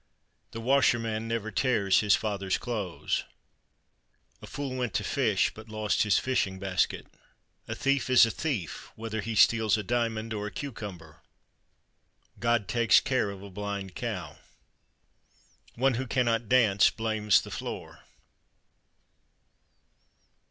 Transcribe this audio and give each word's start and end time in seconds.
The 0.49 0.59
washerman 0.59 1.27
never 1.27 1.51
tears 1.51 1.99
his 1.99 2.15
father's 2.15 2.57
clothes. 2.57 3.23
A 4.41 4.47
fool 4.47 4.75
went 4.75 4.95
to 4.95 5.03
fish, 5.03 5.53
but 5.53 5.69
lost 5.69 6.01
his 6.01 6.17
fishing 6.17 6.57
basket. 6.57 7.05
A 7.67 7.75
thief 7.75 8.09
is 8.09 8.25
a 8.25 8.31
thief, 8.31 8.89
whether 8.95 9.21
he 9.21 9.35
steals 9.35 9.77
a 9.77 9.83
diamond 9.83 10.33
or 10.33 10.47
a 10.47 10.51
cucumber. 10.51 11.21
God 12.39 12.67
takes 12.67 12.99
care 12.99 13.29
of 13.29 13.43
a 13.43 13.51
blind 13.51 13.93
cow. 13.93 14.39
One 15.75 15.93
who 15.93 16.07
cannot 16.07 16.49
dance 16.49 16.89
blames 16.89 17.43
the 17.43 17.51
floor. 17.51 18.03